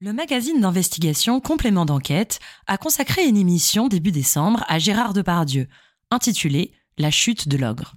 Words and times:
Le 0.00 0.12
magazine 0.12 0.60
d'investigation 0.60 1.40
Complément 1.40 1.84
d'enquête 1.84 2.38
a 2.68 2.78
consacré 2.78 3.26
une 3.26 3.36
émission 3.36 3.88
début 3.88 4.12
décembre 4.12 4.64
à 4.68 4.78
Gérard 4.78 5.12
Depardieu, 5.12 5.66
intitulée 6.12 6.70
La 6.98 7.10
chute 7.10 7.48
de 7.48 7.56
l'ogre. 7.56 7.96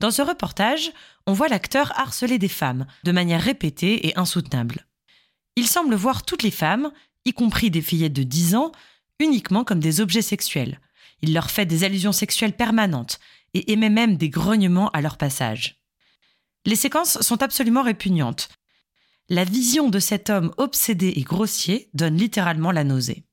Dans 0.00 0.10
ce 0.10 0.22
reportage, 0.22 0.90
on 1.28 1.32
voit 1.32 1.46
l'acteur 1.46 1.96
harceler 1.96 2.40
des 2.40 2.48
femmes 2.48 2.84
de 3.04 3.12
manière 3.12 3.40
répétée 3.40 4.08
et 4.08 4.18
insoutenable. 4.18 4.88
Il 5.54 5.68
semble 5.68 5.94
voir 5.94 6.24
toutes 6.24 6.42
les 6.42 6.50
femmes, 6.50 6.90
y 7.24 7.32
compris 7.32 7.70
des 7.70 7.80
fillettes 7.80 8.12
de 8.12 8.24
10 8.24 8.56
ans, 8.56 8.72
uniquement 9.20 9.62
comme 9.62 9.78
des 9.78 10.00
objets 10.00 10.20
sexuels. 10.20 10.80
Il 11.22 11.32
leur 11.32 11.48
fait 11.48 11.64
des 11.64 11.84
allusions 11.84 12.10
sexuelles 12.10 12.56
permanentes 12.56 13.20
et 13.54 13.70
émet 13.70 13.88
même 13.88 14.16
des 14.16 14.30
grognements 14.30 14.90
à 14.90 15.00
leur 15.00 15.16
passage. 15.16 15.80
Les 16.66 16.74
séquences 16.74 17.20
sont 17.20 17.40
absolument 17.40 17.84
répugnantes, 17.84 18.48
la 19.28 19.44
vision 19.44 19.88
de 19.88 19.98
cet 19.98 20.30
homme 20.30 20.52
obsédé 20.58 21.12
et 21.16 21.22
grossier 21.22 21.88
donne 21.94 22.16
littéralement 22.16 22.72
la 22.72 22.84
nausée. 22.84 23.24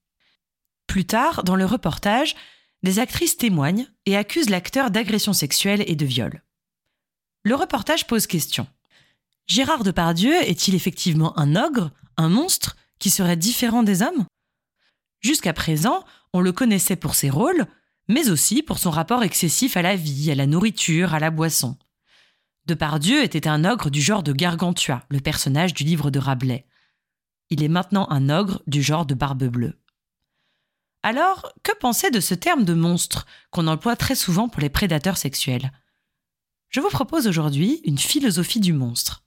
Plus 0.88 1.06
tard, 1.06 1.44
dans 1.44 1.56
le 1.56 1.66
reportage, 1.66 2.36
des 2.84 3.00
actrices 3.00 3.38
témoignent 3.38 3.88
et 4.06 4.16
accusent 4.18 4.50
l'acteur 4.50 4.92
d'agression 4.92 5.34
sexuelle 5.34 5.84
et 5.88 5.96
de 5.96 6.06
viol. 6.06 6.42
Le 7.44 7.56
reportage 7.56 8.08
pose 8.08 8.28
question. 8.28 8.68
Gérard 9.48 9.84
Depardieu 9.84 10.34
est-il 10.44 10.76
effectivement 10.76 11.38
un 11.38 11.56
ogre, 11.56 11.92
un 12.18 12.30
monstre, 12.30 12.78
qui 13.00 13.10
serait 13.10 13.38
différent 13.38 13.84
des 13.84 14.02
hommes? 14.02 14.26
Jusqu'à 15.20 15.54
présent, 15.54 16.04
on 16.34 16.40
le 16.40 16.52
connaissait 16.52 16.96
pour 16.96 17.16
ses 17.16 17.30
rôles, 17.30 17.66
mais 18.08 18.30
aussi 18.30 18.64
pour 18.64 18.80
son 18.80 18.92
rapport 18.92 19.24
excessif 19.24 19.78
à 19.78 19.82
la 19.82 19.96
vie, 19.96 20.32
à 20.32 20.36
la 20.36 20.48
nourriture, 20.48 21.14
à 21.14 21.20
la 21.20 21.32
boisson. 21.32 21.78
Depardieu 22.72 23.22
était 23.22 23.50
un 23.50 23.66
ogre 23.66 23.90
du 23.90 24.02
genre 24.02 24.24
de 24.24 24.32
Gargantua, 24.32 25.04
le 25.10 25.20
personnage 25.20 25.74
du 25.74 25.84
livre 25.84 26.10
de 26.10 26.20
Rabelais. 26.20 26.66
Il 27.50 27.62
est 27.64 27.68
maintenant 27.68 28.08
un 28.10 28.30
ogre 28.30 28.62
du 28.66 28.82
genre 28.82 29.06
de 29.06 29.14
Barbe 29.14 29.44
Bleue. 29.44 29.78
Alors, 31.04 31.52
que 31.64 31.76
penser 31.78 32.12
de 32.12 32.22
ce 32.22 32.34
terme 32.34 32.64
de 32.64 32.74
monstre 32.74 33.26
qu'on 33.50 33.68
emploie 33.68 33.98
très 33.98 34.16
souvent 34.16 34.48
pour 34.48 34.62
les 34.62 34.70
prédateurs 34.70 35.18
sexuels? 35.18 35.74
Je 36.70 36.80
vous 36.80 36.88
propose 36.88 37.28
aujourd'hui 37.28 37.82
une 37.84 37.98
philosophie 37.98 38.62
du 38.62 38.72
monstre. 38.72 39.26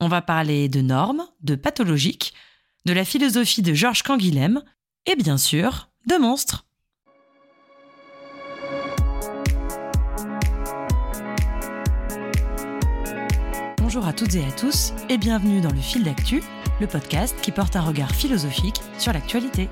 On 0.00 0.08
va 0.08 0.20
parler 0.20 0.68
de 0.68 0.80
normes, 0.80 1.28
de 1.42 1.54
pathologiques, 1.54 2.34
de 2.86 2.92
la 2.92 3.04
philosophie 3.04 3.62
de 3.62 3.72
Georges 3.72 4.02
Canguilhem 4.02 4.64
et 5.06 5.14
bien 5.14 5.38
sûr 5.38 5.90
de 6.08 6.16
monstres. 6.16 6.66
Bonjour 13.94 14.08
à 14.08 14.12
toutes 14.12 14.34
et 14.34 14.44
à 14.44 14.50
tous 14.50 14.92
et 15.08 15.18
bienvenue 15.18 15.60
dans 15.60 15.70
le 15.70 15.80
fil 15.80 16.02
d'actu, 16.02 16.42
le 16.80 16.88
podcast 16.88 17.36
qui 17.40 17.52
porte 17.52 17.76
un 17.76 17.80
regard 17.80 18.12
philosophique 18.12 18.80
sur 18.98 19.12
l'actualité. 19.12 19.68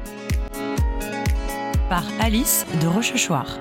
Par 1.89 2.05
Alice 2.21 2.65
de 2.81 2.87
Rochechouart. 2.87 3.59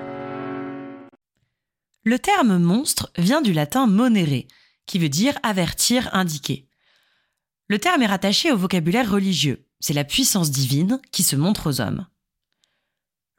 Le 2.04 2.20
terme 2.20 2.60
monstre 2.60 3.12
vient 3.18 3.42
du 3.42 3.54
latin 3.54 3.88
monere, 3.88 4.46
qui 4.86 5.00
veut 5.00 5.10
dire 5.10 5.34
avertir, 5.42 6.14
indiquer. 6.14 6.68
Le 7.68 7.80
terme 7.80 8.04
est 8.04 8.08
rattaché 8.08 8.52
au 8.52 8.58
vocabulaire 8.58 9.10
religieux, 9.10 9.66
c'est 9.80 9.94
la 9.94 10.04
puissance 10.04 10.52
divine 10.52 11.02
qui 11.12 11.24
se 11.24 11.36
montre 11.36 11.72
aux 11.72 11.82
hommes. 11.82 12.06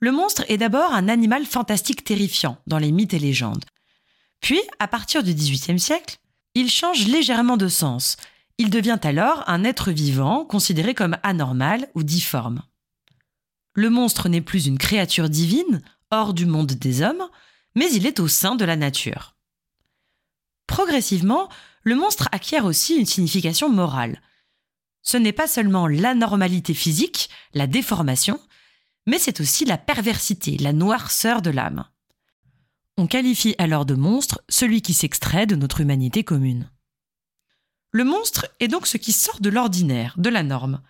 Le 0.00 0.10
monstre 0.10 0.44
est 0.48 0.58
d'abord 0.58 0.92
un 0.92 1.08
animal 1.08 1.46
fantastique 1.46 2.02
terrifiant 2.02 2.58
dans 2.66 2.78
les 2.78 2.90
mythes 2.90 3.14
et 3.14 3.20
légendes. 3.20 3.64
Puis, 4.40 4.60
à 4.80 4.88
partir 4.88 5.22
du 5.22 5.32
XVIIIe 5.32 5.78
siècle, 5.78 6.18
il 6.54 6.70
change 6.70 7.06
légèrement 7.06 7.56
de 7.56 7.68
sens. 7.68 8.16
Il 8.58 8.70
devient 8.70 8.98
alors 9.02 9.44
un 9.48 9.64
être 9.64 9.90
vivant 9.90 10.44
considéré 10.44 10.94
comme 10.94 11.16
anormal 11.22 11.88
ou 11.94 12.02
difforme. 12.02 12.62
Le 13.74 13.88
monstre 13.88 14.28
n'est 14.28 14.42
plus 14.42 14.66
une 14.66 14.78
créature 14.78 15.30
divine, 15.30 15.82
hors 16.10 16.34
du 16.34 16.44
monde 16.44 16.72
des 16.72 17.02
hommes, 17.02 17.26
mais 17.74 17.90
il 17.92 18.06
est 18.06 18.20
au 18.20 18.28
sein 18.28 18.54
de 18.54 18.64
la 18.64 18.76
nature. 18.76 19.34
Progressivement, 20.66 21.48
le 21.82 21.96
monstre 21.96 22.28
acquiert 22.32 22.66
aussi 22.66 22.96
une 22.96 23.06
signification 23.06 23.68
morale. 23.70 24.20
Ce 25.02 25.16
n'est 25.16 25.32
pas 25.32 25.48
seulement 25.48 25.86
l'anormalité 25.86 26.74
physique, 26.74 27.30
la 27.54 27.66
déformation, 27.66 28.38
mais 29.06 29.18
c'est 29.18 29.40
aussi 29.40 29.64
la 29.64 29.78
perversité, 29.78 30.56
la 30.58 30.72
noirceur 30.72 31.42
de 31.42 31.50
l'âme. 31.50 31.86
On 32.98 33.06
qualifie 33.06 33.54
alors 33.58 33.86
de 33.86 33.94
monstre 33.94 34.42
celui 34.48 34.82
qui 34.82 34.92
s'extrait 34.92 35.46
de 35.46 35.56
notre 35.56 35.80
humanité 35.80 36.24
commune. 36.24 36.70
Le 37.90 38.04
monstre 38.04 38.46
est 38.60 38.68
donc 38.68 38.86
ce 38.86 38.96
qui 38.96 39.12
sort 39.12 39.40
de 39.40 39.50
l'ordinaire, 39.50 40.14
de 40.18 40.28
la 40.28 40.42
norme. 40.42 40.82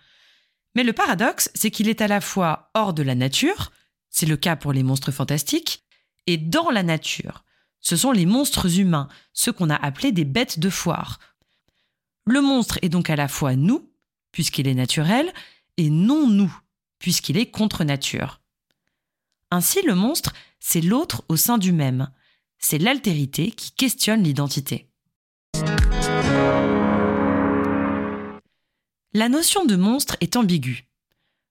Mais 0.75 0.83
le 0.83 0.93
paradoxe, 0.93 1.49
c'est 1.53 1.71
qu'il 1.71 1.87
est 1.87 2.01
à 2.01 2.07
la 2.07 2.21
fois 2.21 2.71
hors 2.73 2.93
de 2.93 3.03
la 3.03 3.15
nature, 3.15 3.71
c'est 4.09 4.25
le 4.25 4.37
cas 4.37 4.55
pour 4.55 4.73
les 4.73 4.83
monstres 4.83 5.11
fantastiques, 5.11 5.83
et 6.27 6.37
dans 6.37 6.69
la 6.69 6.83
nature. 6.83 7.43
Ce 7.79 7.95
sont 7.95 8.11
les 8.11 8.25
monstres 8.25 8.79
humains, 8.79 9.09
ceux 9.33 9.51
qu'on 9.51 9.69
a 9.69 9.75
appelés 9.75 10.11
des 10.11 10.25
bêtes 10.25 10.59
de 10.59 10.69
foire. 10.69 11.19
Le 12.25 12.41
monstre 12.41 12.79
est 12.81 12.89
donc 12.89 13.09
à 13.09 13.15
la 13.15 13.27
fois 13.27 13.55
nous, 13.55 13.91
puisqu'il 14.31 14.67
est 14.67 14.73
naturel, 14.73 15.33
et 15.77 15.89
non 15.89 16.27
nous, 16.27 16.53
puisqu'il 16.99 17.37
est 17.37 17.51
contre 17.51 17.83
nature. 17.83 18.39
Ainsi, 19.51 19.81
le 19.85 19.95
monstre 19.95 20.33
c'est 20.65 20.81
l'autre 20.81 21.25
au 21.27 21.35
sein 21.35 21.57
du 21.57 21.73
même. 21.73 22.09
C'est 22.57 22.77
l'altérité 22.77 23.51
qui 23.51 23.73
questionne 23.73 24.23
l'identité. 24.23 24.89
La 29.13 29.27
notion 29.27 29.65
de 29.65 29.75
monstre 29.75 30.15
est 30.21 30.37
ambiguë. 30.37 30.87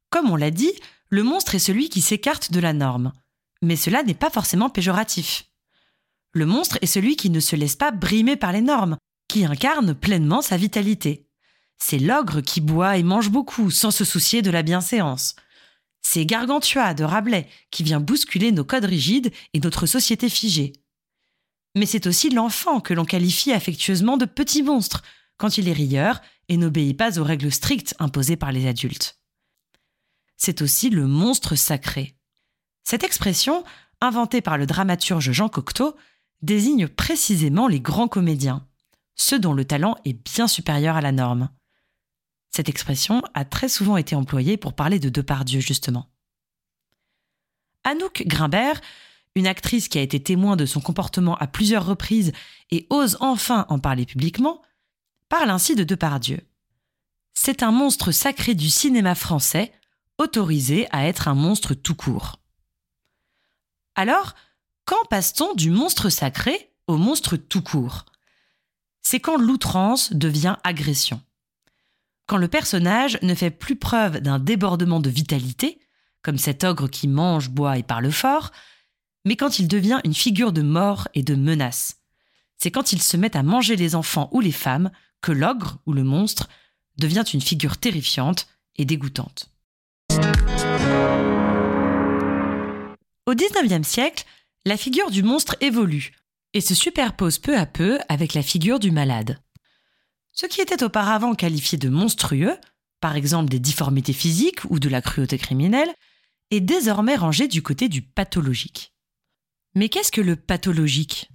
Comme 0.09 0.31
on 0.31 0.37
l'a 0.37 0.51
dit, 0.51 0.73
le 1.11 1.23
monstre 1.23 1.55
est 1.55 1.61
celui 1.61 1.91
qui 1.91 2.01
s'écarte 2.01 2.53
de 2.53 2.59
la 2.59 2.73
norme. 2.73 3.13
Mais 3.61 3.77
cela 3.77 4.03
n'est 4.03 4.15
pas 4.15 4.31
forcément 4.31 4.71
péjoratif. 4.71 5.45
Le 6.33 6.47
monstre 6.47 6.79
est 6.81 6.87
celui 6.87 7.17
qui 7.17 7.29
ne 7.29 7.39
se 7.39 7.55
laisse 7.55 7.77
pas 7.77 7.91
brimer 7.91 8.37
par 8.37 8.53
les 8.53 8.63
normes, 8.63 8.97
qui 9.29 9.45
incarne 9.45 9.95
pleinement 9.95 10.41
sa 10.41 10.57
vitalité. 10.57 11.29
C'est 11.79 11.99
l'ogre 11.99 12.41
qui 12.41 12.63
boit 12.63 12.97
et 12.97 13.03
mange 13.03 13.29
beaucoup 13.29 13.71
sans 13.71 13.91
se 13.91 14.07
soucier 14.07 14.41
de 14.41 14.51
la 14.51 14.63
bienséance. 14.63 15.37
C'est 16.03 16.27
Gargantua 16.27 16.95
de 16.95 17.05
Rabelais 17.05 17.49
qui 17.71 17.83
vient 17.83 18.01
bousculer 18.01 18.53
nos 18.53 18.65
codes 18.65 18.85
rigides 18.85 19.33
et 19.55 19.61
notre 19.61 19.87
société 19.87 20.29
figée. 20.29 20.73
Mais 21.75 21.87
c'est 21.87 22.07
aussi 22.07 22.29
l'enfant 22.29 22.81
que 22.81 22.93
l'on 22.93 23.05
qualifie 23.05 23.53
affectueusement 23.53 24.17
de 24.17 24.27
petit 24.27 24.63
monstre 24.63 25.03
quand 25.39 25.57
il 25.59 25.69
est 25.69 25.73
rieur 25.73 26.21
et 26.49 26.57
n'obéit 26.57 26.97
pas 26.97 27.19
aux 27.19 27.25
règles 27.25 27.51
strictes 27.51 27.95
imposées 27.99 28.37
par 28.37 28.53
les 28.53 28.67
adultes. 28.67 29.21
C'est 30.37 30.61
aussi 30.61 30.91
le 30.91 31.07
monstre 31.07 31.55
sacré. 31.55 32.17
Cette 32.85 33.05
expression, 33.05 33.65
inventée 34.01 34.41
par 34.41 34.59
le 34.59 34.67
dramaturge 34.67 35.31
Jean 35.31 35.49
Cocteau, 35.49 35.97
désigne 36.43 36.89
précisément 36.89 37.69
les 37.69 37.81
grands 37.81 38.09
comédiens, 38.09 38.67
ceux 39.15 39.39
dont 39.39 39.55
le 39.55 39.65
talent 39.65 39.97
est 40.05 40.15
bien 40.15 40.49
supérieur 40.49 40.97
à 40.97 41.01
la 41.01 41.13
norme. 41.13 41.49
Cette 42.55 42.69
expression 42.69 43.23
a 43.33 43.47
très 43.47 43.69
souvent 43.69 43.97
été 43.97 44.15
employée 44.15 44.59
pour 44.59 44.75
parler 44.75 44.99
de 44.99 45.09
Depardieu, 45.09 45.61
justement. 45.61 46.11
Anouk 47.83 48.25
Grimbert, 48.27 48.81
une 49.35 49.47
actrice 49.47 49.89
qui 49.89 49.99
a 49.99 50.03
été 50.03 50.23
témoin 50.23 50.57
de 50.57 50.67
son 50.67 50.81
comportement 50.81 51.37
à 51.37 51.47
plusieurs 51.47 51.87
reprises 51.87 52.33
et 52.71 52.87
ose 52.91 53.17
enfin 53.21 53.65
en 53.71 53.79
parler 53.79 54.05
publiquement, 54.05 54.61
parle 55.31 55.49
ainsi 55.49 55.75
de 55.75 55.83
Depardieu. 55.83 56.41
C'est 57.33 57.63
un 57.63 57.71
monstre 57.71 58.13
sacré 58.13 58.55
du 58.55 58.69
cinéma 58.69 59.15
français, 59.15 59.73
autorisé 60.19 60.87
à 60.93 61.07
être 61.07 61.29
un 61.29 61.35
monstre 61.35 61.73
tout 61.73 61.95
court. 61.95 62.39
Alors, 63.95 64.35
quand 64.85 65.03
passe-t-on 65.09 65.55
du 65.55 65.71
monstre 65.71 66.11
sacré 66.11 66.71
au 66.87 66.99
monstre 66.99 67.37
tout 67.39 67.63
court? 67.63 68.05
C'est 69.01 69.21
quand 69.21 69.39
l'outrance 69.39 70.13
devient 70.13 70.57
agression 70.63 71.23
quand 72.27 72.37
le 72.37 72.49
personnage 72.49 73.19
ne 73.23 73.35
fait 73.35 73.51
plus 73.51 73.77
preuve 73.77 74.21
d'un 74.21 74.39
débordement 74.39 75.01
de 75.01 75.11
vitalité, 75.11 75.81
comme 76.23 76.39
cet 76.39 76.65
ogre 76.65 76.89
qui 76.89 77.09
mange, 77.09 77.51
boit 77.51 77.79
et 77.79 77.83
parle 77.83 78.11
fort, 78.11 78.53
mais 79.25 79.37
quand 79.37 79.59
il 79.59 79.69
devient 79.69 80.01
une 80.05 80.15
figure 80.15 80.53
de 80.53 80.63
mort 80.63 81.09
et 81.15 81.23
de 81.23 81.35
menace. 81.35 81.99
C'est 82.59 82.71
quand 82.71 82.93
il 82.93 83.03
se 83.03 83.17
met 83.17 83.37
à 83.37 83.43
manger 83.43 83.77
les 83.77 83.95
enfants 83.95 84.29
ou 84.33 84.41
les 84.41 84.53
femmes 84.53 84.91
que 85.21 85.33
l'ogre 85.33 85.79
ou 85.87 85.93
le 85.93 86.05
monstre 86.05 86.49
devient 86.99 87.25
une 87.33 87.41
figure 87.41 87.77
terrifiante 87.77 88.47
et 88.77 88.85
dégoûtante. 88.85 89.51
Au 93.27 93.35
XIXe 93.35 93.87
siècle, 93.87 94.25
la 94.65 94.77
figure 94.77 95.11
du 95.11 95.23
monstre 95.23 95.57
évolue 95.61 96.13
et 96.55 96.61
se 96.61 96.75
superpose 96.75 97.39
peu 97.39 97.57
à 97.57 97.67
peu 97.67 97.99
avec 98.09 98.35
la 98.35 98.43
figure 98.43 98.79
du 98.79 98.91
malade. 98.91 99.39
Ce 100.33 100.47
qui 100.47 100.61
était 100.61 100.83
auparavant 100.83 101.35
qualifié 101.35 101.79
de 101.79 101.89
monstrueux, 101.89 102.57
par 103.01 103.17
exemple 103.17 103.51
des 103.51 103.59
difformités 103.59 104.13
physiques 104.13 104.65
ou 104.71 104.79
de 104.79 104.89
la 104.89 105.03
cruauté 105.03 105.39
criminelle, 105.39 105.95
est 106.51 106.61
désormais 106.61 107.17
rangé 107.17 107.49
du 107.49 107.63
côté 107.63 107.89
du 107.89 108.03
pathologique. 108.03 108.95
Mais 109.75 109.89
qu'est-ce 109.89 110.13
que 110.13 110.21
le 110.21 110.37
pathologique? 110.37 111.31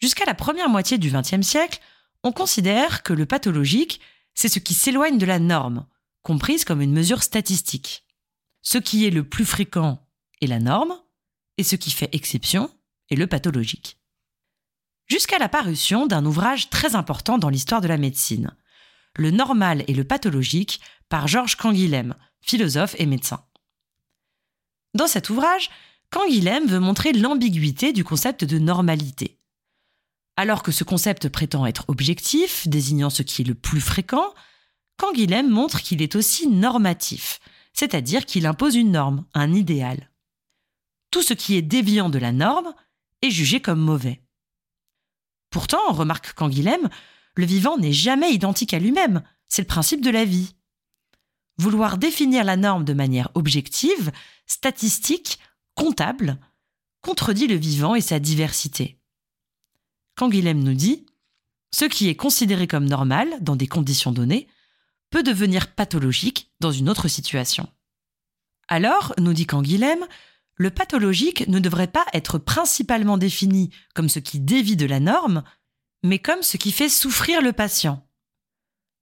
Jusqu'à 0.00 0.24
la 0.24 0.34
première 0.34 0.68
moitié 0.68 0.98
du 0.98 1.10
XXe 1.10 1.46
siècle, 1.46 1.80
on 2.22 2.32
considère 2.32 3.02
que 3.02 3.12
le 3.12 3.26
pathologique, 3.26 4.00
c'est 4.34 4.48
ce 4.48 4.58
qui 4.58 4.74
s'éloigne 4.74 5.18
de 5.18 5.26
la 5.26 5.38
norme, 5.38 5.86
comprise 6.22 6.64
comme 6.64 6.80
une 6.80 6.92
mesure 6.92 7.22
statistique. 7.22 8.04
Ce 8.62 8.78
qui 8.78 9.06
est 9.06 9.10
le 9.10 9.28
plus 9.28 9.44
fréquent 9.44 10.04
est 10.40 10.46
la 10.46 10.58
norme, 10.58 11.00
et 11.58 11.64
ce 11.64 11.76
qui 11.76 11.90
fait 11.90 12.08
exception 12.12 12.70
est 13.10 13.16
le 13.16 13.26
pathologique. 13.26 13.98
Jusqu'à 15.06 15.38
la 15.38 15.48
parution 15.48 16.06
d'un 16.06 16.24
ouvrage 16.24 16.70
très 16.70 16.96
important 16.96 17.38
dans 17.38 17.50
l'histoire 17.50 17.80
de 17.80 17.88
la 17.88 17.98
médecine, 17.98 18.56
Le 19.16 19.30
normal 19.30 19.84
et 19.86 19.94
le 19.94 20.02
pathologique 20.02 20.80
par 21.08 21.28
Georges 21.28 21.56
Canguilhem, 21.56 22.16
philosophe 22.40 22.96
et 22.98 23.06
médecin. 23.06 23.44
Dans 24.94 25.06
cet 25.06 25.30
ouvrage, 25.30 25.70
Canguilhem 26.10 26.66
veut 26.66 26.80
montrer 26.80 27.12
l'ambiguïté 27.12 27.92
du 27.92 28.02
concept 28.02 28.44
de 28.44 28.58
normalité. 28.58 29.38
Alors 30.36 30.64
que 30.64 30.72
ce 30.72 30.82
concept 30.82 31.28
prétend 31.28 31.64
être 31.64 31.84
objectif, 31.88 32.66
désignant 32.66 33.10
ce 33.10 33.22
qui 33.22 33.42
est 33.42 33.44
le 33.44 33.54
plus 33.54 33.80
fréquent, 33.80 34.34
Canguilhem 34.96 35.48
montre 35.48 35.80
qu'il 35.80 36.02
est 36.02 36.16
aussi 36.16 36.48
normatif, 36.48 37.40
c'est-à-dire 37.72 38.26
qu'il 38.26 38.46
impose 38.46 38.74
une 38.74 38.90
norme, 38.90 39.26
un 39.34 39.52
idéal. 39.52 40.10
Tout 41.12 41.22
ce 41.22 41.34
qui 41.34 41.54
est 41.54 41.62
déviant 41.62 42.10
de 42.10 42.18
la 42.18 42.32
norme 42.32 42.74
est 43.22 43.30
jugé 43.30 43.60
comme 43.60 43.80
mauvais. 43.80 44.23
Pourtant, 45.54 45.92
remarque 45.92 46.32
Canguilhem, 46.32 46.88
le 47.36 47.46
vivant 47.46 47.78
n'est 47.78 47.92
jamais 47.92 48.32
identique 48.32 48.74
à 48.74 48.80
lui-même, 48.80 49.22
c'est 49.46 49.62
le 49.62 49.68
principe 49.68 50.00
de 50.00 50.10
la 50.10 50.24
vie. 50.24 50.56
Vouloir 51.58 51.96
définir 51.96 52.42
la 52.42 52.56
norme 52.56 52.84
de 52.84 52.92
manière 52.92 53.30
objective, 53.34 54.10
statistique, 54.46 55.38
comptable, 55.76 56.40
contredit 57.02 57.46
le 57.46 57.54
vivant 57.54 57.94
et 57.94 58.00
sa 58.00 58.18
diversité. 58.18 58.98
Canguilhem 60.16 60.60
nous 60.60 60.74
dit 60.74 61.06
Ce 61.70 61.84
qui 61.84 62.08
est 62.08 62.16
considéré 62.16 62.66
comme 62.66 62.86
normal 62.86 63.28
dans 63.40 63.54
des 63.54 63.68
conditions 63.68 64.10
données 64.10 64.48
peut 65.10 65.22
devenir 65.22 65.72
pathologique 65.72 66.50
dans 66.58 66.72
une 66.72 66.90
autre 66.90 67.06
situation. 67.06 67.68
Alors, 68.66 69.14
nous 69.18 69.34
dit 69.34 69.46
Canguilhem, 69.46 70.04
le 70.56 70.70
pathologique 70.70 71.46
ne 71.48 71.58
devrait 71.58 71.88
pas 71.88 72.06
être 72.12 72.38
principalement 72.38 73.18
défini 73.18 73.70
comme 73.94 74.08
ce 74.08 74.18
qui 74.18 74.40
dévie 74.40 74.76
de 74.76 74.86
la 74.86 75.00
norme, 75.00 75.42
mais 76.02 76.18
comme 76.18 76.42
ce 76.42 76.56
qui 76.56 76.72
fait 76.72 76.88
souffrir 76.88 77.40
le 77.40 77.52
patient. 77.52 78.06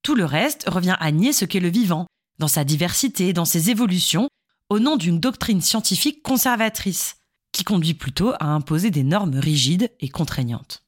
Tout 0.02 0.14
le 0.14 0.24
reste 0.24 0.68
revient 0.68 0.96
à 0.98 1.12
nier 1.12 1.32
ce 1.32 1.44
qu'est 1.44 1.60
le 1.60 1.68
vivant, 1.68 2.06
dans 2.38 2.48
sa 2.48 2.64
diversité, 2.64 3.32
dans 3.32 3.44
ses 3.44 3.70
évolutions, 3.70 4.28
au 4.68 4.78
nom 4.78 4.96
d'une 4.96 5.20
doctrine 5.20 5.60
scientifique 5.60 6.22
conservatrice, 6.22 7.16
qui 7.52 7.64
conduit 7.64 7.94
plutôt 7.94 8.32
à 8.40 8.46
imposer 8.46 8.90
des 8.90 9.04
normes 9.04 9.38
rigides 9.38 9.92
et 10.00 10.08
contraignantes. 10.08 10.82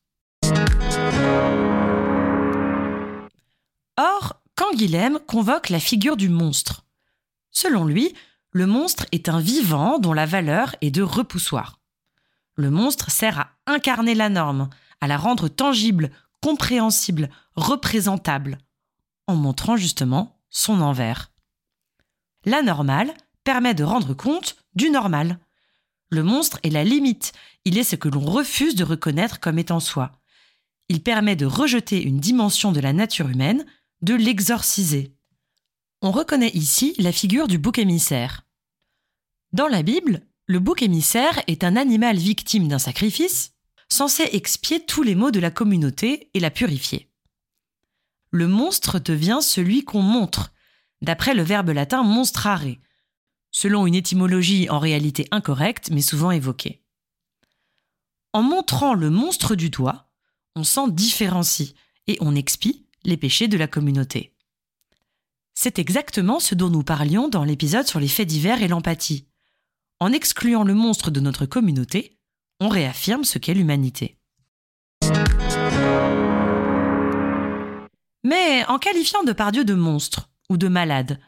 Or, 3.96 4.42
Canguilhem 4.56 5.20
convoque 5.26 5.68
la 5.68 5.78
figure 5.78 6.16
du 6.16 6.28
monstre. 6.28 6.84
Selon 7.50 7.84
lui, 7.84 8.14
le 8.54 8.66
monstre 8.66 9.06
est 9.10 9.28
un 9.28 9.40
vivant 9.40 9.98
dont 9.98 10.12
la 10.12 10.26
valeur 10.26 10.76
est 10.80 10.92
de 10.92 11.02
repoussoir. 11.02 11.80
Le 12.54 12.70
monstre 12.70 13.10
sert 13.10 13.40
à 13.40 13.50
incarner 13.66 14.14
la 14.14 14.28
norme, 14.28 14.70
à 15.00 15.08
la 15.08 15.16
rendre 15.16 15.48
tangible, 15.48 16.12
compréhensible, 16.40 17.30
représentable, 17.56 18.58
en 19.26 19.34
montrant 19.34 19.76
justement 19.76 20.40
son 20.50 20.80
envers. 20.82 21.32
La 22.44 22.62
normale 22.62 23.12
permet 23.42 23.74
de 23.74 23.82
rendre 23.82 24.14
compte 24.14 24.56
du 24.76 24.88
normal. 24.88 25.40
Le 26.10 26.22
monstre 26.22 26.60
est 26.62 26.70
la 26.70 26.84
limite, 26.84 27.32
il 27.64 27.76
est 27.76 27.82
ce 27.84 27.96
que 27.96 28.08
l'on 28.08 28.24
refuse 28.24 28.76
de 28.76 28.84
reconnaître 28.84 29.40
comme 29.40 29.58
étant 29.58 29.80
soi. 29.80 30.12
Il 30.88 31.02
permet 31.02 31.34
de 31.34 31.46
rejeter 31.46 32.00
une 32.04 32.20
dimension 32.20 32.70
de 32.70 32.80
la 32.80 32.92
nature 32.92 33.28
humaine, 33.28 33.66
de 34.02 34.14
l'exorciser. 34.14 35.13
On 36.06 36.10
reconnaît 36.10 36.50
ici 36.52 36.94
la 36.98 37.12
figure 37.12 37.48
du 37.48 37.56
bouc 37.56 37.78
émissaire. 37.78 38.42
Dans 39.54 39.68
la 39.68 39.82
Bible, 39.82 40.20
le 40.44 40.58
bouc 40.58 40.82
émissaire 40.82 41.42
est 41.46 41.64
un 41.64 41.76
animal 41.76 42.18
victime 42.18 42.68
d'un 42.68 42.78
sacrifice, 42.78 43.54
censé 43.90 44.28
expier 44.32 44.84
tous 44.84 45.02
les 45.02 45.14
maux 45.14 45.30
de 45.30 45.40
la 45.40 45.50
communauté 45.50 46.28
et 46.34 46.40
la 46.40 46.50
purifier. 46.50 47.08
Le 48.32 48.46
monstre 48.46 48.98
devient 48.98 49.38
celui 49.40 49.82
qu'on 49.82 50.02
montre, 50.02 50.52
d'après 51.00 51.32
le 51.32 51.42
verbe 51.42 51.70
latin 51.70 52.02
monstrare, 52.02 52.66
selon 53.50 53.86
une 53.86 53.94
étymologie 53.94 54.68
en 54.68 54.80
réalité 54.80 55.26
incorrecte 55.30 55.88
mais 55.88 56.02
souvent 56.02 56.32
évoquée. 56.32 56.82
En 58.34 58.42
montrant 58.42 58.92
le 58.92 59.08
monstre 59.08 59.54
du 59.54 59.70
doigt, 59.70 60.10
on 60.54 60.64
s'en 60.64 60.86
différencie 60.86 61.72
et 62.08 62.18
on 62.20 62.34
expie 62.34 62.84
les 63.04 63.16
péchés 63.16 63.48
de 63.48 63.56
la 63.56 63.68
communauté. 63.68 64.33
C'est 65.54 65.78
exactement 65.78 66.40
ce 66.40 66.54
dont 66.54 66.68
nous 66.68 66.82
parlions 66.82 67.28
dans 67.28 67.44
l'épisode 67.44 67.86
sur 67.86 68.00
les 68.00 68.08
faits 68.08 68.28
divers 68.28 68.60
et 68.62 68.68
l'empathie. 68.68 69.28
En 70.00 70.12
excluant 70.12 70.64
le 70.64 70.74
monstre 70.74 71.10
de 71.10 71.20
notre 71.20 71.46
communauté, 71.46 72.18
on 72.60 72.68
réaffirme 72.68 73.24
ce 73.24 73.38
qu'est 73.38 73.54
l'humanité. 73.54 74.18
Mais 78.24 78.64
en 78.66 78.78
qualifiant 78.78 79.22
de 79.22 79.32
Pardieu 79.32 79.64
de 79.64 79.74
monstre 79.74 80.30
ou 80.50 80.56
de 80.56 80.68
malade, 80.68 81.20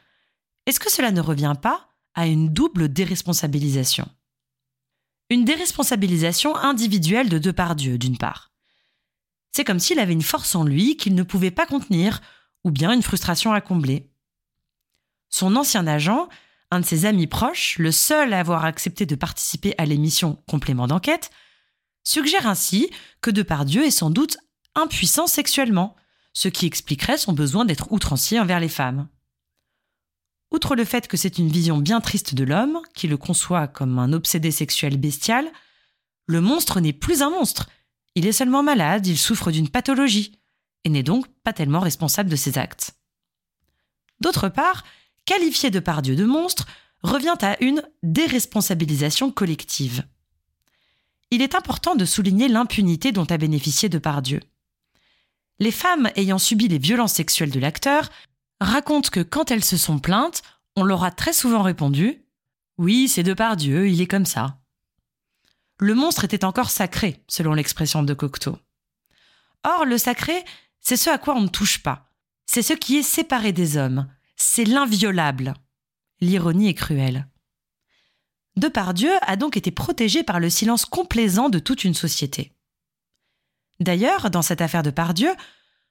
est-ce 0.67 0.81
que 0.81 0.91
cela 0.91 1.13
ne 1.13 1.21
revient 1.21 1.55
pas 1.61 1.89
à 2.15 2.27
une 2.27 2.53
double 2.53 2.89
déresponsabilisation? 2.89 4.09
Une 5.31 5.45
déresponsabilisation 5.45 6.57
individuelle 6.57 7.29
de 7.29 7.39
Depardieu, 7.39 7.99
d'une 7.99 8.19
part. 8.19 8.53
C'est 9.53 9.65
comme 9.65 9.79
s'il 9.79 10.01
avait 10.01 10.13
une 10.13 10.23
force 10.23 10.55
en 10.55 10.65
lui 10.65 10.97
qu'il 10.97 11.15
ne 11.15 11.23
pouvait 11.23 11.51
pas 11.51 11.67
contenir, 11.67 12.21
ou 12.65 12.71
bien 12.71 12.93
une 12.93 13.03
frustration 13.03 13.53
à 13.53 13.61
combler. 13.61 14.11
Son 15.29 15.57
ancien 15.57 15.87
agent 15.87 16.29
un 16.71 16.81
de 16.81 16.85
ses 16.85 17.05
amis 17.07 17.27
proches, 17.27 17.79
le 17.79 17.93
seul 17.93 18.33
à 18.33 18.41
avoir 18.41 18.65
accepté 18.65 19.07
de 19.07 19.15
participer 19.15 19.75
à 19.79 19.87
l'émission 19.87 20.43
Complément 20.49 20.87
d'enquête, 20.87 21.31
suggère 22.03 22.47
ainsi 22.47 22.91
que 23.21 23.31
Depardieu 23.31 23.85
est 23.85 23.91
sans 23.91 24.11
doute 24.11 24.39
impuissant 24.75 25.27
sexuellement, 25.27 25.97
ce 26.33 26.49
qui 26.49 26.67
expliquerait 26.67 27.19
son 27.19 27.33
besoin 27.33 27.65
d'être 27.65 27.93
outrancier 27.93 28.41
envers 28.41 28.61
les 28.61 28.69
femmes. 28.69 29.09
Outre 30.53 30.77
le 30.77 30.85
fait 30.85 31.09
que 31.09 31.17
c'est 31.17 31.39
une 31.39 31.49
vision 31.49 31.79
bien 31.79 32.01
triste 32.01 32.35
de 32.35 32.45
l'homme, 32.45 32.81
qui 32.95 33.09
le 33.09 33.17
conçoit 33.17 33.69
comme 33.69 33.99
un 33.99 34.13
obsédé 34.13 34.51
sexuel 34.51 34.97
bestial, 34.97 35.51
le 36.27 36.41
monstre 36.41 36.81
n'est 36.81 36.93
plus 36.93 37.23
un 37.23 37.31
monstre. 37.31 37.69
Il 38.15 38.27
est 38.27 38.33
seulement 38.33 38.63
malade, 38.63 39.07
il 39.07 39.19
souffre 39.19 39.51
d'une 39.51 39.69
pathologie, 39.69 40.41
et 40.85 40.89
n'est 40.89 41.03
donc 41.03 41.27
pas 41.43 41.53
tellement 41.53 41.81
responsable 41.81 42.31
de 42.31 42.37
ses 42.37 42.59
actes. 42.59 42.95
D'autre 44.21 44.49
part, 44.49 44.85
qualifier 45.27 45.71
de 45.71 45.81
Pardieu 45.81 46.17
de 46.17 46.25
monstre 46.25 46.67
revient 47.03 47.37
à 47.43 47.63
une 47.63 47.83
déresponsabilisation 48.03 49.31
collective. 49.31 50.05
Il 51.31 51.43
est 51.43 51.55
important 51.55 51.95
de 51.95 52.05
souligner 52.05 52.49
l'impunité 52.49 53.13
dont 53.13 53.25
a 53.25 53.37
bénéficié 53.37 53.89
Depardieu. 53.89 54.41
Les 55.59 55.73
femmes 55.73 56.11
ayant 56.17 56.39
subi 56.39 56.69
les 56.69 56.79
violences 56.79 57.15
sexuelles 57.15 57.51
de 57.51 57.61
l'acteur 57.61 58.11
racontent 58.61 59.11
que 59.11 59.21
quand 59.21 59.51
elles 59.51 59.65
se 59.65 59.77
sont 59.77 59.99
plaintes, 59.99 60.43
on 60.77 60.85
leur 60.85 61.05
a 61.05 61.11
très 61.11 61.33
souvent 61.33 61.63
répondu 61.63 62.23
Oui, 62.79 63.09
c'est 63.09 63.23
Depardieu, 63.23 63.89
il 63.89 64.01
est 64.01 64.07
comme 64.07 64.27
ça. 64.27 64.59
Le 65.79 65.95
monstre 65.95 66.25
était 66.25 66.45
encore 66.45 66.71
sacré, 66.71 67.23
selon 67.29 67.53
l'expression 67.53 68.03
de 68.03 68.15
Cocteau. 68.15 68.59
Or, 69.65 69.85
le 69.85 69.99
sacré, 69.99 70.45
c'est 70.81 70.97
ce 70.97 71.11
à 71.11 71.19
quoi 71.19 71.35
on 71.35 71.43
ne 71.43 71.49
touche 71.49 71.83
pas. 71.83 72.11
C'est 72.47 72.63
ce 72.63 72.73
qui 72.73 72.97
est 72.97 73.03
séparé 73.03 73.53
des 73.53 73.77
hommes, 73.77 74.07
c'est 74.37 74.65
l'inviolable. 74.65 75.55
L'ironie 76.21 76.69
est 76.69 76.75
cruelle. 76.75 77.27
Depardieu 78.57 79.11
a 79.23 79.37
donc 79.37 79.57
été 79.57 79.71
protégé 79.71 80.23
par 80.23 80.41
le 80.41 80.49
silence 80.49 80.87
complaisant 80.87 81.49
de 81.49 81.59
toute 81.59 81.85
une 81.85 81.95
société. 81.95 82.53
D'ailleurs, 83.81 84.31
dans 84.31 84.43
cette 84.43 84.63
affaire 84.63 84.83
de 84.83 84.91
Pardieu, 84.91 85.35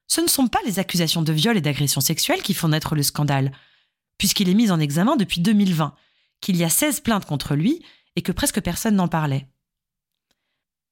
ce 0.08 0.22
ne 0.22 0.28
sont 0.28 0.48
pas 0.48 0.60
les 0.66 0.80
accusations 0.80 1.22
de 1.22 1.34
viol 1.34 1.58
et 1.58 1.62
d'agression 1.62 2.02
sexuelle 2.02 2.42
qui 2.42 2.54
font 2.54 2.70
naître 2.70 2.96
le 2.96 3.04
scandale, 3.04 3.52
puisqu'il 4.18 4.50
est 4.50 4.56
mis 4.56 4.72
en 4.72 4.80
examen 4.80 5.16
depuis 5.16 5.42
2020, 5.42 5.96
qu'il 6.42 6.58
y 6.58 6.64
a 6.64 6.70
16 6.70 7.02
plaintes 7.02 7.26
contre 7.26 7.56
lui 7.56 7.84
et 8.16 8.22
que 8.22 8.32
presque 8.32 8.62
personne 8.62 8.96
n'en 8.96 9.08
parlait. 9.08 9.48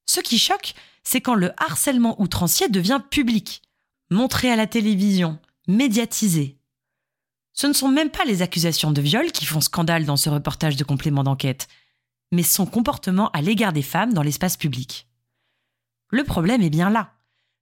Ce 0.06 0.20
qui 0.20 0.38
choque, 0.38 0.76
c'est 1.04 1.22
quand 1.22 1.36
le 1.36 1.54
harcèlement 1.58 2.22
outrancier 2.22 2.70
devient 2.70 3.02
public, 3.10 3.62
montré 4.10 4.52
à 4.52 4.56
la 4.56 4.68
télévision, 4.68 5.40
médiatisé, 5.68 6.60
ce 7.54 7.68
ne 7.68 7.74
sont 7.74 7.88
même 7.88 8.10
pas 8.10 8.26
les 8.26 8.42
accusations 8.42 8.92
de 8.92 9.02
viol 9.02 9.32
qui 9.32 9.46
font 9.46 9.62
scandale 9.62 10.06
dans 10.06 10.18
ce 10.18 10.30
reportage 10.30 10.76
de 10.76 10.84
complément 10.84 11.24
d'enquête, 11.24 11.68
mais 12.32 12.44
son 12.44 12.66
comportement 12.66 13.30
à 13.32 13.42
l'égard 13.42 13.74
des 13.74 13.84
femmes 13.84 14.14
dans 14.14 14.24
l'espace 14.24 14.58
public. 14.58 15.08
Le 16.10 16.24
problème 16.24 16.64
est 16.64 16.72
bien 16.72 16.90
là. 16.90 17.14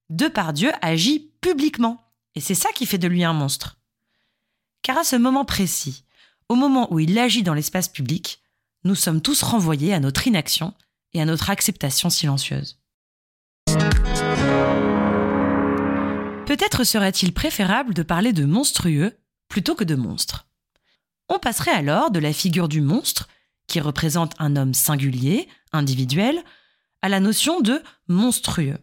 Depardieu 0.09 0.71
agit 0.81 1.31
publiquement, 1.41 2.01
et 2.35 2.41
c'est 2.41 2.55
ça 2.55 2.71
qui 2.73 2.85
fait 2.85 2.97
de 2.97 3.07
lui 3.07 3.23
un 3.23 3.33
monstre. 3.33 3.79
Car 4.81 4.97
à 4.97 5.03
ce 5.03 5.17
moment 5.17 5.45
précis, 5.45 6.05
au 6.49 6.55
moment 6.55 6.91
où 6.91 6.99
il 6.99 7.17
agit 7.19 7.43
dans 7.43 7.53
l'espace 7.53 7.89
public, 7.89 8.41
nous 8.83 8.95
sommes 8.95 9.21
tous 9.21 9.43
renvoyés 9.43 9.93
à 9.93 9.99
notre 9.99 10.27
inaction 10.27 10.73
et 11.13 11.21
à 11.21 11.25
notre 11.25 11.49
acceptation 11.49 12.09
silencieuse. 12.09 12.79
Peut-être 16.45 16.83
serait-il 16.83 17.33
préférable 17.33 17.93
de 17.93 18.03
parler 18.03 18.33
de 18.33 18.43
monstrueux 18.43 19.17
plutôt 19.51 19.75
que 19.75 19.83
de 19.83 19.95
monstres. 19.95 20.47
On 21.27 21.37
passerait 21.37 21.71
alors 21.71 22.09
de 22.09 22.19
la 22.19 22.31
figure 22.31 22.69
du 22.69 22.79
monstre, 22.79 23.27
qui 23.67 23.81
représente 23.81 24.33
un 24.39 24.55
homme 24.55 24.73
singulier, 24.73 25.49
individuel, 25.73 26.41
à 27.01 27.09
la 27.09 27.19
notion 27.19 27.59
de 27.59 27.83
monstrueux. 28.07 28.77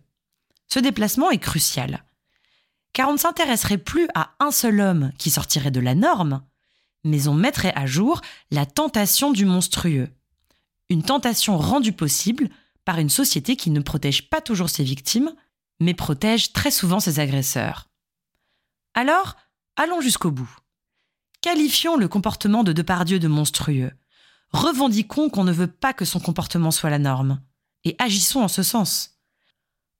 Ce 0.68 0.78
déplacement 0.78 1.30
est 1.30 1.38
crucial, 1.38 2.04
car 2.92 3.08
on 3.08 3.14
ne 3.14 3.18
s'intéresserait 3.18 3.78
plus 3.78 4.08
à 4.14 4.34
un 4.40 4.50
seul 4.50 4.80
homme 4.80 5.10
qui 5.16 5.30
sortirait 5.30 5.70
de 5.70 5.80
la 5.80 5.94
norme, 5.94 6.42
mais 7.02 7.28
on 7.28 7.34
mettrait 7.34 7.74
à 7.74 7.86
jour 7.86 8.20
la 8.50 8.66
tentation 8.66 9.32
du 9.32 9.46
monstrueux. 9.46 10.10
Une 10.90 11.02
tentation 11.02 11.56
rendue 11.56 11.92
possible 11.92 12.50
par 12.84 12.98
une 12.98 13.10
société 13.10 13.56
qui 13.56 13.70
ne 13.70 13.80
protège 13.80 14.28
pas 14.28 14.42
toujours 14.42 14.68
ses 14.68 14.84
victimes, 14.84 15.32
mais 15.80 15.94
protège 15.94 16.52
très 16.52 16.70
souvent 16.70 17.00
ses 17.00 17.20
agresseurs. 17.20 17.88
Alors, 18.92 19.36
allons 19.78 20.02
jusqu'au 20.02 20.30
bout. 20.30 20.54
Qualifions 21.40 21.96
le 21.96 22.08
comportement 22.08 22.64
de 22.64 22.72
Depardieu 22.72 23.18
de 23.18 23.28
monstrueux. 23.28 23.92
Revendiquons 24.50 25.30
qu'on 25.30 25.44
ne 25.44 25.52
veut 25.52 25.68
pas 25.68 25.94
que 25.94 26.04
son 26.04 26.20
comportement 26.20 26.70
soit 26.70 26.90
la 26.90 26.98
norme. 26.98 27.40
Et 27.84 27.94
agissons 27.98 28.40
en 28.40 28.48
ce 28.48 28.62
sens. 28.62 29.18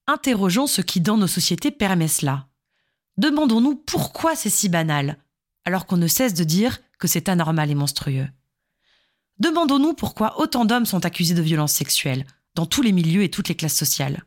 Interrogeons 0.06 0.66
ce 0.66 0.82
qui 0.82 1.00
dans 1.00 1.16
nos 1.16 1.28
sociétés 1.28 1.70
permet 1.70 2.08
cela. 2.08 2.48
Demandons-nous 3.18 3.76
pourquoi 3.76 4.34
c'est 4.34 4.50
si 4.50 4.68
banal, 4.68 5.16
alors 5.64 5.86
qu'on 5.86 5.96
ne 5.96 6.08
cesse 6.08 6.34
de 6.34 6.44
dire 6.44 6.80
que 6.98 7.06
c'est 7.06 7.28
anormal 7.28 7.70
et 7.70 7.74
monstrueux. 7.74 8.28
Demandons-nous 9.38 9.94
pourquoi 9.94 10.40
autant 10.40 10.64
d'hommes 10.64 10.86
sont 10.86 11.06
accusés 11.06 11.34
de 11.34 11.42
violences 11.42 11.72
sexuelles, 11.72 12.26
dans 12.54 12.66
tous 12.66 12.82
les 12.82 12.92
milieux 12.92 13.22
et 13.22 13.30
toutes 13.30 13.48
les 13.48 13.54
classes 13.54 13.76
sociales. 13.76 14.24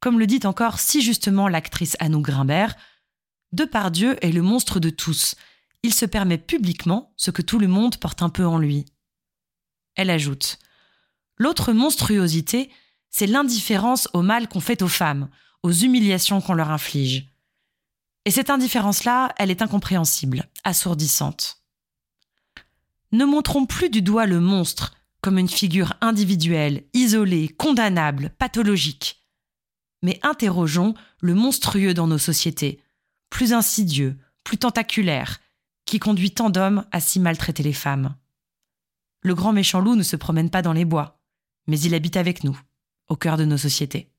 Comme 0.00 0.18
le 0.18 0.26
dit 0.26 0.40
encore 0.44 0.78
si 0.78 1.00
justement 1.00 1.48
l'actrice 1.48 1.96
Anou 2.00 2.20
Grimbert, 2.20 2.76
Depardieu 3.52 4.16
est 4.24 4.32
le 4.32 4.42
monstre 4.42 4.80
de 4.80 4.90
tous. 4.90 5.34
Il 5.82 5.94
se 5.94 6.06
permet 6.06 6.38
publiquement 6.38 7.12
ce 7.16 7.30
que 7.30 7.42
tout 7.42 7.58
le 7.58 7.68
monde 7.68 7.96
porte 7.96 8.22
un 8.22 8.28
peu 8.28 8.46
en 8.46 8.58
lui. 8.58 8.84
Elle 9.96 10.10
ajoute 10.10 10.58
L'autre 11.36 11.72
monstruosité, 11.72 12.70
c'est 13.08 13.26
l'indifférence 13.26 14.08
au 14.12 14.22
mal 14.22 14.46
qu'on 14.46 14.60
fait 14.60 14.82
aux 14.82 14.88
femmes, 14.88 15.30
aux 15.62 15.72
humiliations 15.72 16.40
qu'on 16.40 16.52
leur 16.52 16.70
inflige. 16.70 17.28
Et 18.26 18.30
cette 18.30 18.50
indifférence-là, 18.50 19.34
elle 19.38 19.50
est 19.50 19.62
incompréhensible, 19.62 20.48
assourdissante. 20.64 21.62
Ne 23.12 23.24
montrons 23.24 23.66
plus 23.66 23.88
du 23.88 24.02
doigt 24.02 24.26
le 24.26 24.38
monstre 24.38 24.94
comme 25.22 25.38
une 25.38 25.48
figure 25.48 25.94
individuelle, 26.00 26.84
isolée, 26.94 27.48
condamnable, 27.48 28.30
pathologique. 28.38 29.24
Mais 30.02 30.20
interrogeons 30.22 30.94
le 31.20 31.34
monstrueux 31.34 31.94
dans 31.94 32.06
nos 32.06 32.18
sociétés, 32.18 32.80
plus 33.30 33.52
insidieux, 33.52 34.18
plus 34.44 34.58
tentaculaire, 34.58 35.40
qui 35.86 35.98
conduit 35.98 36.32
tant 36.32 36.50
d'hommes 36.50 36.84
à 36.92 37.00
si 37.00 37.20
maltraiter 37.20 37.62
les 37.62 37.72
femmes. 37.72 38.14
Le 39.22 39.34
grand 39.34 39.52
méchant 39.52 39.80
loup 39.80 39.96
ne 39.96 40.02
se 40.02 40.16
promène 40.16 40.50
pas 40.50 40.62
dans 40.62 40.72
les 40.72 40.84
bois, 40.84 41.20
mais 41.66 41.80
il 41.80 41.94
habite 41.94 42.16
avec 42.16 42.44
nous, 42.44 42.58
au 43.08 43.16
cœur 43.16 43.36
de 43.36 43.44
nos 43.44 43.58
sociétés. 43.58 44.10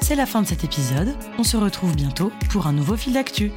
C'est 0.00 0.14
la 0.14 0.26
fin 0.26 0.40
de 0.40 0.46
cet 0.46 0.62
épisode. 0.62 1.16
On 1.36 1.42
se 1.42 1.56
retrouve 1.56 1.96
bientôt 1.96 2.30
pour 2.50 2.68
un 2.68 2.72
nouveau 2.72 2.96
fil 2.96 3.14
d'actu. 3.14 3.50